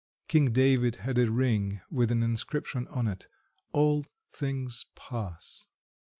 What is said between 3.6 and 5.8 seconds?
'All things pass.'